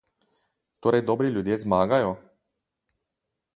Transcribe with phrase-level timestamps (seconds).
[0.85, 2.11] Torej dobri ljudje zmagajo?